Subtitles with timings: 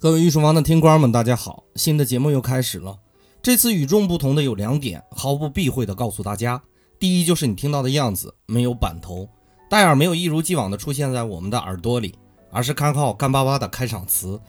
[0.00, 1.64] 各位御书房的听官们，大家好！
[1.74, 2.96] 新的节目又开始了。
[3.42, 6.62] 这次与众不同的有两点，毫不避讳的告诉大家：
[7.00, 9.28] 第一，就是你听到的样子没有板头，
[9.68, 12.14] 戴尔没有一如既往的出现在我们的耳朵里，
[12.52, 14.40] 而是开号干巴巴的开场词。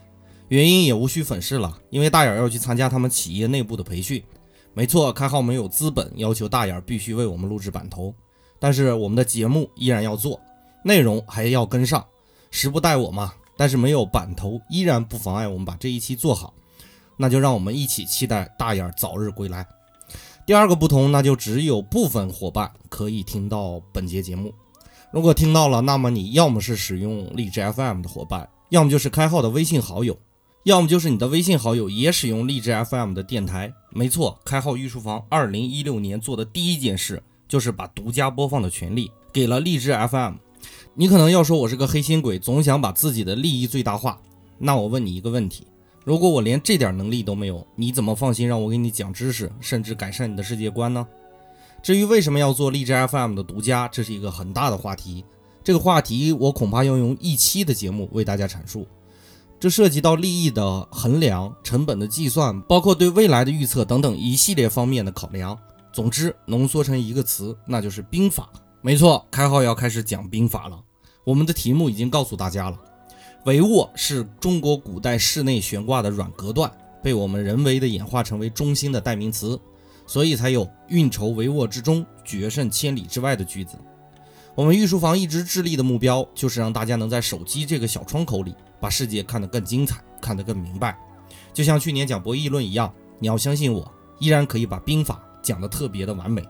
[0.46, 4.22] 原因也无需粉饰了，因为大眼要去参加他们企业内部的培训。
[4.72, 8.14] 没错，开号没有资本要求大眼必须为我们录制板头，
[8.60, 10.40] 但是我们的节目依然要做，
[10.84, 12.06] 内容还要跟上，
[12.52, 13.32] 时不待我嘛。
[13.60, 16.54] 但是没有板头，依然不妨碍我们把这一期做好。
[17.18, 19.66] 那就让我们一起期待大眼儿早日归来。
[20.46, 24.54] 第二个不同，那就只有部分伙伴可以听到本节节目。
[25.12, 30.18] 如果听到了，那么你要么是使用荔枝 FM 的伙伴，要么就是开号的微信好友，
[30.62, 33.70] 要么就是你的微信好友也使用荔枝 FM 的电台。
[33.90, 40.36] 没错，开号御书房二零一六年做的第一件事，就是把独家播放的权利给了荔枝 FM。
[40.94, 44.20] 你可能要说，我是个黑心鬼，总想把自己的利益最大化。
[44.58, 45.66] 那我问你一个问题：
[46.04, 51.06] 如果我连这点能力都没有，你怎么放心让我给你讲知识，甚至改善你的世界观呢？
[51.82, 55.24] 至于为什么要做荔枝 FM 的独家，这是一个很大的话题。
[55.62, 58.86] 这个话题我恐怕要用一期的节目为大家阐述。
[59.58, 65.58] 这涉及到利益的衡量、成本的计算，包括对未来的预测等等一系列方面的考量。
[65.92, 68.50] 总之，浓缩成一个词，那就是兵法。
[68.82, 70.82] 没错，开号要开始讲兵法了。
[71.22, 72.78] 我们的题目已经告诉大家了，
[73.44, 79.60] 帷幄是中国古代室内悬挂的软隔断，被我们人为的演化成为中心的代名词，
[80.06, 83.76] 所以才有“运筹帷幄之中，决胜千里之外”的句子。
[84.54, 90.98] 我们御书房一直致力的目标，就是让大家能在手机这个小窗口里，把世界看得更精彩，看得更明白。
[91.52, 96.42] 就像去年讲博弈论一样，你要相信我，依然可以把兵法讲得特别的完美。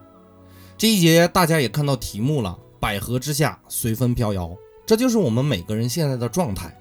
[0.81, 6.75] 这一节大家也看到题目了，百合之下随风飘摇，这就是我们每个人现在的状态。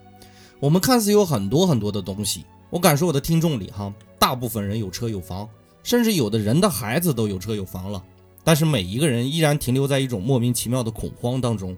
[0.61, 5.49] 我们看似有很多很多的东西，我敢说我的听众里哈，大部分人有车有房，
[5.83, 8.01] 甚至有的人的孩子都有车有房了。
[8.41, 11.77] 但是每一个人依然停留在一种莫名其妙的恐慌当中。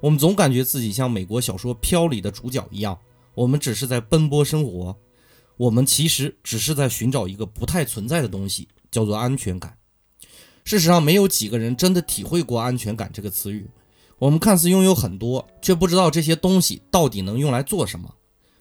[0.00, 2.96] 我们总感觉自己像美国小说《飘》里的主角一样，
[3.34, 4.96] 我们只是在奔波生活，
[5.58, 9.76] 我们其实只是在寻找一个不太存在的东西，叫做安全感。
[10.70, 13.68] 事实上，没有几个人真的体会过“安全感”这个词语。
[14.20, 18.14] 我们看似拥有很多，却不知道这些东西到底能用来做什么。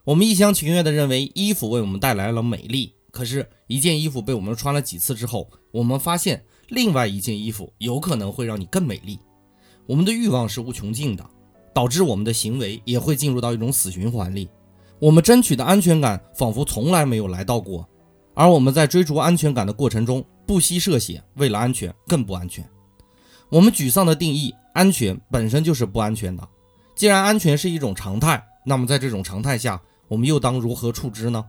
[0.06, 9.20] 我们一厢情愿地认为衣服为我们带来了美丽，可是，一件衣服被我们穿了几次之后，我们发现另外一件衣服有可能会让你更美丽。
[9.86, 11.24] 我们的欲望是无穷尽的，
[11.76, 14.50] 导致我们的行为也会进入到一种死循环里。
[14.98, 17.88] 我们争取的安全感仿佛从来没有来到过，
[18.34, 20.26] 而我们在追逐安全感的过程中。
[20.50, 22.68] 不惜涉险，为了安全更不安全。
[23.50, 26.50] 我们沮丧的定义，安全本身就是不安全的。
[26.96, 31.46] 既然安全是一种常态，那么在这种常态下，我们又当如何处之呢？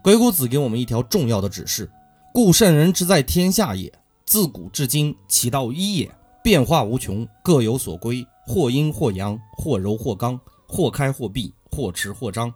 [0.00, 1.90] 鬼谷子给我们一条重要的指示：
[2.32, 3.92] 故圣人之在天下也，
[4.24, 6.10] 自古至今其道一也，
[6.42, 12.50] 变化无穷，各有所归，或阴或阳，或柔或刚，或开或闭，或持或张。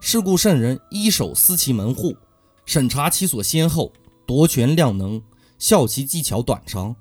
[0.00, 2.16] 是故圣人一手思其门户，
[2.64, 3.92] 审查其所先后。
[4.32, 5.20] 夺权量能，
[5.58, 6.96] 效其技巧短长。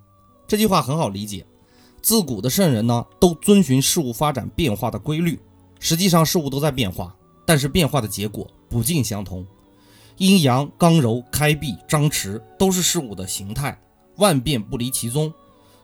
[0.46, 1.46] 这句话很好理解。
[2.02, 5.40] 自古的圣人呢，都遵循事物发展变化的规律。
[5.80, 7.16] 实际上，事物都在变化，
[7.46, 9.47] 但是变化的结果不尽相同。
[10.18, 13.81] 阴阳、刚柔、开闭、张弛，都是事物的形态，
[14.18, 15.34] 万变不离其宗。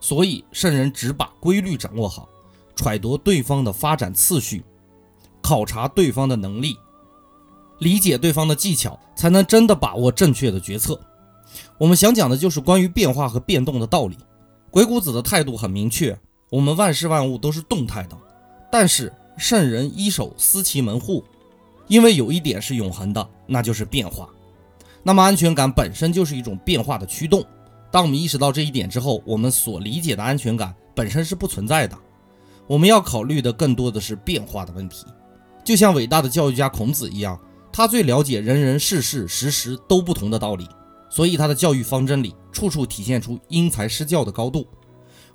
[0.02, 2.28] 所以，圣人只把规律掌握好，
[2.76, 4.66] 揣度对方的发展次序，
[5.42, 6.76] 考察对方的能力，
[7.80, 11.00] 理解对方的技巧，才能真的把握正确的决策。
[11.78, 14.18] 我们想讲的就是关于变化和变动的道理。
[14.72, 16.18] 鬼谷子的态度很明确：
[16.50, 18.18] 我们万事万物都是动态的，
[18.72, 21.24] 但是圣人一手思其门户，
[21.88, 24.28] 因为有一点是永恒的，那就是变化。
[25.04, 27.46] 那么安全感本身就是一种变化的驱动。
[27.92, 31.98] 当我们意识到这一点之后，我们所理解的安全感本身是不存在的。
[32.66, 35.06] 我们要考虑的更多的是变化的问题。
[35.64, 37.40] 就像伟大的教育家孔子一样，
[37.72, 40.68] 他最了解人人事事时时都不同的道理。
[41.10, 44.68] 所以，他的教育方针里处处体现出因材施教的高度。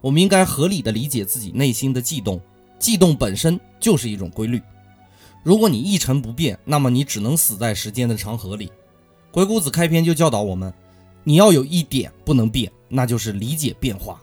[0.01, 2.41] 我们应该合理的理解自己内心的悸动，
[2.79, 4.61] 悸动本身就是一种规律。
[5.43, 8.71] 如果你一成不变，那么你只能死在时间的长河里。
[9.31, 10.73] 鬼谷子开篇就教导我们，
[11.25, 14.21] 你要有一点不能变，那就是理解变化。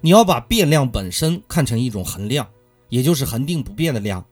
[0.00, 2.46] 你要把变量本身看成一种恒量，
[2.88, 4.24] 也就是恒定不变的量。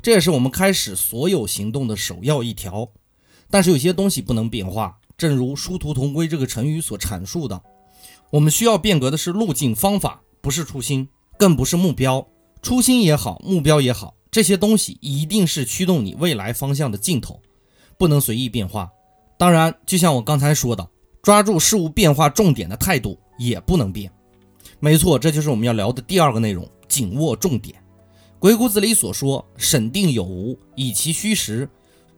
[0.00, 2.88] 这也是我们开始所有行动的首要一条。
[3.50, 4.99] 但是有些东西不能变化。
[5.20, 7.60] 正如“殊途同归”这个成语所阐述的，
[8.30, 11.06] 我们需要变革的是路径方法，不是初心，
[11.38, 12.26] 更不是目标。
[12.62, 17.38] 初心也好，目标也好，这些东西一定是驱动你未来方向的镜头。
[17.98, 18.90] 不能随意变化。
[19.36, 20.88] 当然，就像我刚才说的，
[21.20, 24.10] 抓住事物变化重点的态度也不能变。
[24.78, 27.76] 没错，这就是我们要聊的第二个内容：紧握重点。
[28.38, 31.66] 鬼谷子里所说：“审定有无，以其虚实；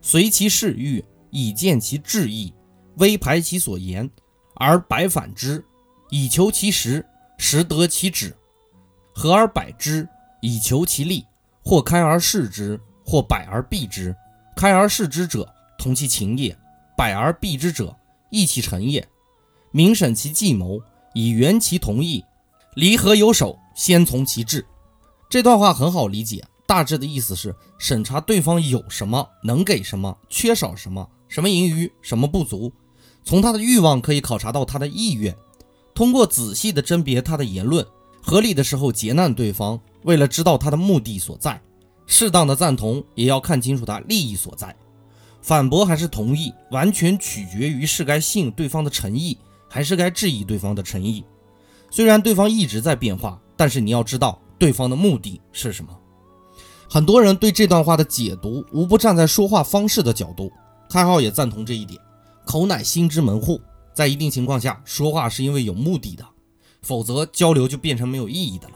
[0.01, 2.53] 随其事欲，以见其志意；
[2.97, 4.09] 微排其所言，
[4.57, 5.65] 而百反之，
[6.11, 7.05] 以求其实，
[7.39, 8.31] 实得其止；
[9.15, 10.09] 和而百之，
[10.41, 11.25] 以求其利。
[11.65, 14.13] 或开而视之，或百而避之。
[14.57, 15.49] 开而视之者，
[15.79, 16.53] 同其情也；
[16.97, 17.97] 百而避之者，
[18.31, 19.07] 异其成也。
[19.71, 20.83] 明审其计谋，
[21.15, 22.25] 以圆其同意。
[22.75, 24.67] 离合有守，先从其志。”
[25.31, 32.73] 这段话很好理解，大致的意思是审查对方有什么，能给什么，缺少什么，什么盈余，什么不足。
[33.25, 35.37] 从他的欲望可以考察到他的意愿，
[35.95, 37.87] 通过仔细的甄别他的言论，
[38.21, 39.79] 合理的时候劫难对方。
[40.03, 41.61] 为了知道他的目的所在，
[42.07, 44.75] 适当的赞同也要看清楚他利益所在。
[45.41, 51.25] 反驳还是同意，完全取决于是该信对方的诚意，还是该质疑对方的诚意。
[51.91, 54.41] 虽然对方一直在变化，但是你要知道。
[54.59, 55.91] 对方的目的是什么？
[56.89, 60.53] 很多人对这段话的解读，无不站在说话方式的角度。
[60.89, 62.01] 开号也赞同这一点。
[62.53, 63.59] 口乃心之门户，
[63.95, 66.23] 在一定情况下，说话是因为有目的的，
[66.83, 68.75] 否则交流就变成没有意义的了。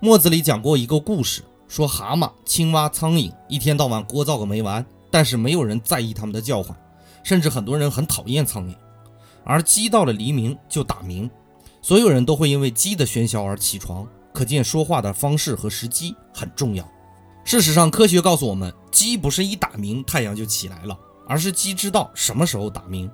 [0.00, 6.76] 墨子里讲过一个故事，说蛤蟆、青蛙、苍蝇一天到晚聒噪个没完，但是没有人在意他们的叫唤，
[7.22, 8.74] 甚至很多人很讨厌苍蝇。
[9.44, 11.30] 而鸡到了黎明就打鸣，
[11.80, 14.06] 所有人都会因为鸡的喧嚣而起床。
[14.34, 16.86] 可见说话的方式和时机很重要。
[17.46, 20.94] 事实上，科学告诉我们，鸡不是一打鸣太阳就起来了，
[21.30, 23.08] 而是鸡知道什么时候打鸣。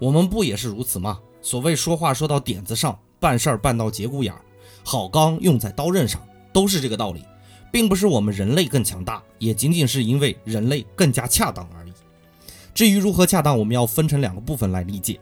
[0.00, 1.20] 我们不也是如此吗？
[1.40, 4.40] 所谓说话说到点子上，办事儿办到节骨眼儿，
[4.82, 6.20] 好钢用在刀刃上，
[6.52, 7.22] 都是这个道理，
[7.70, 11.92] 并不是我们人类更强大，也仅仅是因为人类更加恰当而已。
[12.74, 15.20] 至于如何恰当，我们要分成两个部分来理解。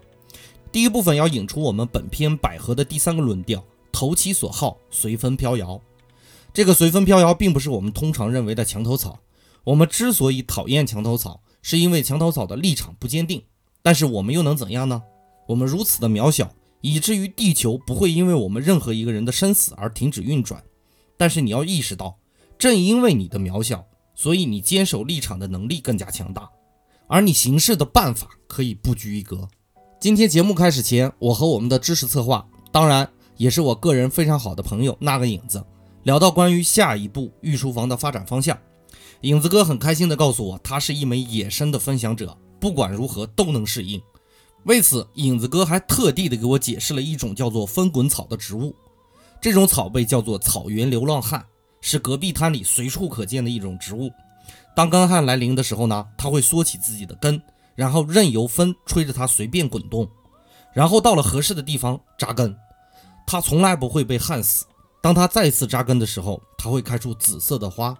[0.72, 3.62] 第一部分要引出我们本篇百合的第三个论调。
[3.92, 5.78] 投其所好，随风飘摇。
[6.54, 9.18] 这个随风飘摇，并不是我们通常认为的墙头草。
[9.64, 13.42] 我们之所以讨厌墙头草，是因为墙头草的立场不坚定。
[13.82, 15.02] 但是我们又能怎样呢？
[15.48, 20.62] 我们如此的渺小，以至于地球不会因为我们任何一个人的生死而停止运转。
[21.16, 22.18] 但是你要意识到，
[22.58, 23.84] 正因为你的渺小，
[24.14, 26.48] 所以你坚守立场的能力更加强大，
[27.06, 29.48] 而你行事的办法可以不拘一格。
[29.98, 33.08] 今天节目开始前，我和我们的知识策划，当然。
[33.36, 35.64] 也是我个人非常好的朋友那个影子，
[36.02, 38.58] 聊到关于下一步御书房的发展方向，
[39.22, 44.00] 影子哥很开心的告诉我，他是一枚野生的分享者，不管如何都能适应。
[44.64, 48.74] 为此，影子哥还特地的给我解释了一种叫做风滚草的植物，
[49.40, 51.44] 这种草被叫做草原流浪汉，
[51.82, 54.10] 是戈壁滩里随处可见的一种植物。
[54.74, 57.40] 当干旱来临的时候呢，它会缩起自己的根，
[57.74, 60.08] 然后任由风吹着它随便滚动，
[60.72, 62.56] 然后到了合适的地方扎根。
[63.26, 64.64] 它从来不会被旱死。
[65.02, 67.96] 当它再次扎根的时候，它会开出紫色的花。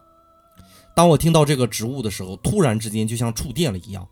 [0.95, 4.07] 当我听到这个植物的时候，突然之间就像触电了一样。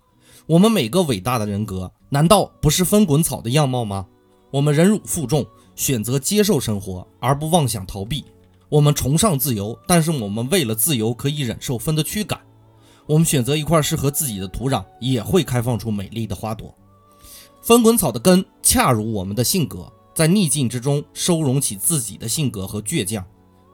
[0.46, 4.06] 我们每个伟大的人格，难道不是分滚草的样貌吗？
[4.50, 5.44] 我们忍辱负重，
[5.74, 8.24] 选择接受生活，而不妄想逃避。
[8.70, 12.40] 我们崇尚自由，但是我们为了自由可以忍受风的驱赶。
[13.06, 16.74] 我们选择一块适合自己的土壤，也会开放出美丽的花朵。
[17.62, 19.92] 分滚草的根恰如我们的性格。
[20.14, 23.24] 在逆境之中收容起自己的性格和倔强，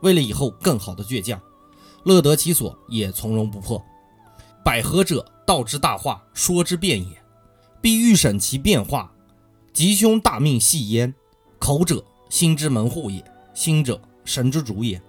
[0.02, 1.40] 为了以后更好的倔强，
[2.04, 3.82] 乐得其所也从容不迫。
[4.64, 7.22] 百合者，道之大化，说之变也，
[7.80, 9.10] 必欲审其变化。
[9.72, 11.12] 吉凶大命系焉。
[11.58, 13.20] 口者，心之门户也；
[13.54, 15.00] 心者，神之主也。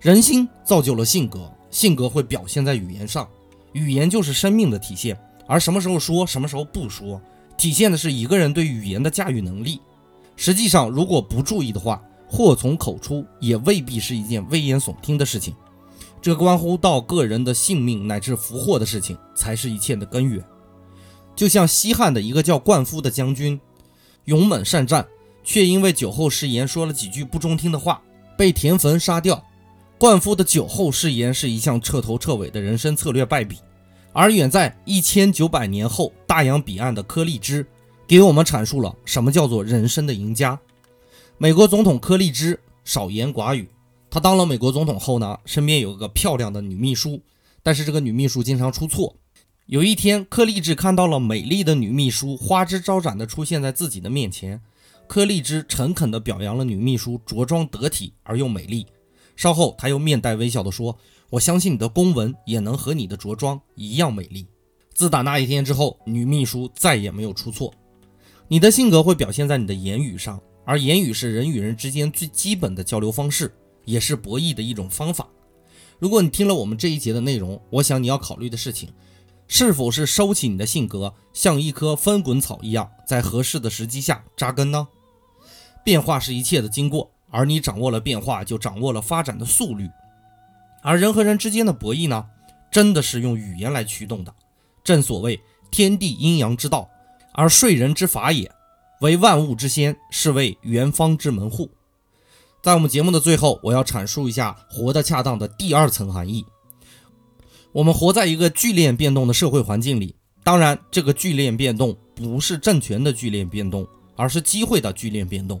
[0.00, 3.28] 人心造就了性格，性格会表现在语言上，
[3.72, 5.18] 语言就是生命的体现。
[5.46, 7.20] 而什么时候说，什么时候不说，
[7.56, 9.80] 体现的是一个人对语言的驾驭能力。
[10.36, 15.54] 实际上，如果不注意的话，祸从口出也未必是一件危言耸听的事情。
[16.20, 20.44] 这关乎到个人的性命乃至福祸的事情，才是一切的根源。
[21.34, 23.60] 就像西汉的一个叫灌夫的将军，
[24.24, 25.06] 勇猛善战，
[25.44, 28.02] 却因为酒后失言说了几句不中听的话，
[28.36, 29.42] 被田汾杀掉。
[29.96, 33.58] 灌夫的酒后失言是一项彻头彻尾的人生策略败笔。
[34.12, 37.66] 而远在一千九百年后大洋彼岸的柯立芝。
[38.06, 40.58] 给我们阐述了什么叫做人生的赢家。
[41.36, 43.68] 美国总统柯立芝少言寡语，
[44.10, 47.20] 他当了美国总统后呢，身边有个漂亮的女秘书，
[47.62, 49.16] 但是这个女秘书经常出错。
[49.66, 54.62] 有一天，柯立芝看到了美丽的女秘书花枝招展地出现在自己的面前，
[55.06, 58.86] 柯立芝诚恳地表扬了女秘书着装得体而又美丽。
[59.36, 60.98] 稍后，他又面带微笑地说
[61.30, 64.46] ：“我相信你的公文也能和你的着装一样美丽。”
[64.94, 67.72] 自打那一天之后，女秘书再也没有出错。
[68.48, 73.54] 你的性格会表现在你的言语上，而言语是人与人之间最基本的交流方式，
[73.88, 75.26] 也是博弈的一种方法。
[75.98, 78.92] 如果你听了我们这一节的内容，我想你要考虑的事情，
[79.46, 84.86] 是否是收起你的性格，像一棵翻滚草一样，在合适的时机下扎根呢？
[85.82, 89.88] 变化是一切的经过，而你掌握了变化，就掌握了发展的速率。
[90.82, 92.26] 而人和人之间的博弈呢，
[92.70, 94.34] 真的是用语言来驱动的。
[94.84, 95.40] 正所谓
[95.70, 96.88] 天地阴阳之道，
[97.32, 98.50] 而睡人之法也，
[99.00, 101.70] 为万物之先，是为元方之门户。
[102.60, 106.44] 在我们节目的最后，我要阐述一下“活得恰当”的第二层含义。
[107.70, 113.86] 我们活在一个剧烈变动的社会环境里，当然，这个剧烈变动不是政权的剧烈变动，
[114.16, 115.60] 而是机会的剧烈变动。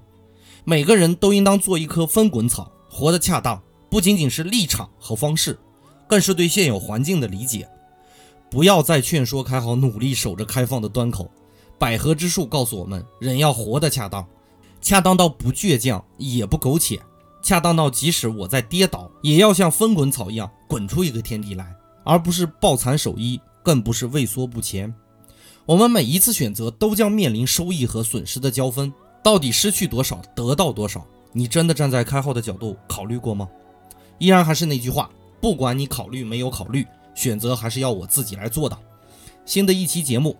[0.64, 3.62] 每个人都应当做一棵分滚草，活得恰当。
[3.88, 5.56] 不仅仅是立场和方式，
[6.08, 7.66] 更是对现有环境的理解。
[8.50, 11.30] 不要再劝说开好，努力守着开放的端口。
[11.78, 14.26] 百合之树告诉我们，人要活得恰当，
[14.80, 17.00] 恰当到不倔强也不苟且，
[17.42, 24.94] 恰当到即使我在跌倒，也要像风滚草一样滚出一个天地来，而不是抱残守一，更不是畏缩不前。
[25.66, 28.92] 我们每一次选择都将面临收益和损失的交锋，
[29.22, 31.04] 到底失去多少，得到多少？
[31.32, 33.46] 你真的站在开号的角度考虑过吗？
[34.18, 38.78] 依然还是那句话，不管你考虑没有考虑，选择还是要我自己来做的。
[39.44, 40.36] 新的一期节目，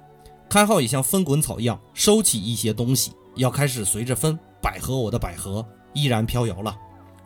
[0.49, 6.77] 开号也像风滚草一样收起一些东西，要开始随着风，百合我的百合依然飘摇了。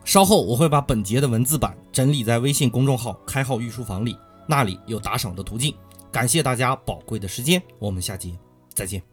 [0.05, 4.17] 稍后我会把本节的文字版整理在微信公众号“开号御书房”里，
[4.47, 5.73] 那里有打赏的途径。
[6.11, 8.37] 感谢大家宝贵的时间，我们下节
[8.73, 9.12] 再见。